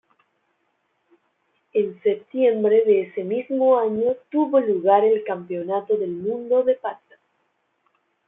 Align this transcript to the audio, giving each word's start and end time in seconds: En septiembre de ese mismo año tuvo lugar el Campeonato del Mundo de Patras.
En 1.73 2.01
septiembre 2.01 2.83
de 2.87 3.03
ese 3.03 3.23
mismo 3.23 3.77
año 3.77 4.15
tuvo 4.31 4.59
lugar 4.59 5.05
el 5.05 5.23
Campeonato 5.23 5.95
del 5.95 6.09
Mundo 6.09 6.63
de 6.63 6.73
Patras. 6.73 7.19